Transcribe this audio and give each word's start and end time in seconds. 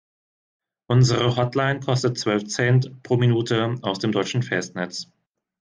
Unsere 0.89 1.35
Hotline 1.37 1.79
kostet 1.79 2.17
zwölf 2.17 2.45
Cent 2.45 3.03
pro 3.03 3.17
Minute 3.17 3.75
aus 3.83 3.99
dem 3.99 4.11
deutschen 4.11 4.41
Festnetz. 4.41 5.11